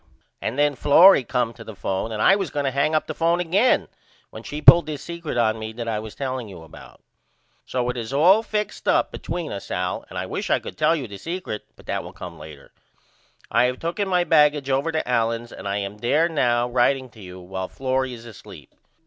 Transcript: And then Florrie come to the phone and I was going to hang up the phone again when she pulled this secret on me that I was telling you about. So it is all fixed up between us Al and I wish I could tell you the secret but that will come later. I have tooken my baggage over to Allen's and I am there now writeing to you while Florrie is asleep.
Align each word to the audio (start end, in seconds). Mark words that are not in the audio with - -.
And 0.41 0.57
then 0.57 0.73
Florrie 0.73 1.23
come 1.23 1.53
to 1.53 1.63
the 1.63 1.75
phone 1.75 2.11
and 2.11 2.23
I 2.23 2.35
was 2.35 2.49
going 2.49 2.63
to 2.63 2.71
hang 2.71 2.95
up 2.95 3.05
the 3.05 3.13
phone 3.13 3.39
again 3.39 3.87
when 4.31 4.41
she 4.41 4.59
pulled 4.59 4.87
this 4.87 5.03
secret 5.03 5.37
on 5.37 5.59
me 5.59 5.73
that 5.73 5.87
I 5.87 5.99
was 5.99 6.15
telling 6.15 6.49
you 6.49 6.63
about. 6.63 7.03
So 7.67 7.87
it 7.87 7.97
is 7.97 8.11
all 8.11 8.41
fixed 8.41 8.87
up 8.87 9.11
between 9.11 9.51
us 9.51 9.69
Al 9.69 10.03
and 10.09 10.17
I 10.17 10.25
wish 10.25 10.49
I 10.49 10.57
could 10.57 10.75
tell 10.75 10.95
you 10.95 11.07
the 11.07 11.17
secret 11.19 11.65
but 11.75 11.85
that 11.85 12.03
will 12.03 12.13
come 12.13 12.39
later. 12.39 12.71
I 13.51 13.65
have 13.65 13.77
tooken 13.77 14.07
my 14.07 14.23
baggage 14.23 14.71
over 14.71 14.91
to 14.91 15.07
Allen's 15.07 15.51
and 15.51 15.67
I 15.67 15.77
am 15.77 15.99
there 15.99 16.27
now 16.27 16.67
writeing 16.67 17.09
to 17.11 17.21
you 17.21 17.39
while 17.39 17.67
Florrie 17.67 18.15
is 18.15 18.25
asleep. 18.25 18.73